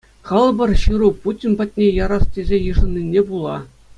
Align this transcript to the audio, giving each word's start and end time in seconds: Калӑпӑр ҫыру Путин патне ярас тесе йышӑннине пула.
Калӑпӑр 0.27 0.69
ҫыру 0.83 1.09
Путин 1.27 1.53
патне 1.61 1.87
ярас 2.03 2.25
тесе 2.39 2.57
йышӑннине 2.71 3.21
пула. 3.31 3.57